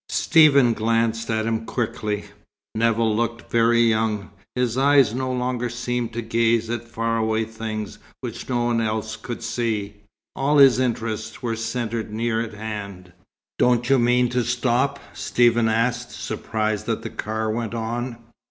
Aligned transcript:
Stephen 0.09 0.73
glanced 0.73 1.29
at 1.29 1.45
him 1.45 1.63
quickly. 1.63 2.25
Nevill 2.73 3.15
looked 3.15 3.51
very 3.51 3.81
young. 3.81 4.31
His 4.55 4.75
eyes 4.75 5.13
no 5.13 5.31
longer 5.31 5.69
seemed 5.69 6.11
to 6.13 6.23
gaze 6.23 6.71
at 6.71 6.87
far 6.87 7.17
away 7.19 7.45
things 7.45 7.99
which 8.21 8.49
no 8.49 8.63
one 8.65 8.81
else 8.81 9.15
could 9.15 9.43
see. 9.43 9.97
All 10.35 10.57
his 10.57 10.79
interests 10.79 11.43
were 11.43 11.55
centred 11.55 12.11
near 12.11 12.41
at 12.41 12.55
hand. 12.55 13.13
"Don't 13.59 13.91
you 13.91 13.99
mean 13.99 14.27
to 14.29 14.43
stop?" 14.43 14.97
Stephen 15.15 15.69
asked, 15.69 16.09
surprised 16.09 16.87
that 16.87 17.03
the 17.03 17.11
car 17.11 17.51
went 17.51 17.75
on. 17.75 18.17